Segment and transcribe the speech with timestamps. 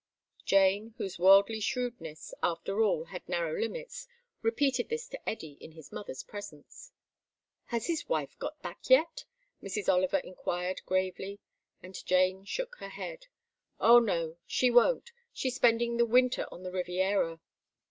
[0.45, 4.07] Jane, whose worldly shrewdness after all had narrow limits,
[4.41, 6.91] repeated this to Eddy in his mother's presence.
[7.65, 9.25] "Has his wife got back yet?"
[9.61, 9.87] Mrs.
[9.87, 11.39] Oliver inquired gravely,
[11.83, 13.27] and Jane shook her head.
[13.79, 14.37] "Oh no.
[14.47, 15.11] She won't.
[15.33, 17.39] She's spending the winter on the Riviera."